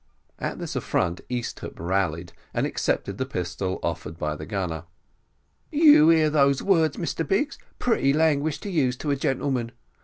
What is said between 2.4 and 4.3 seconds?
and accepted the pistol offered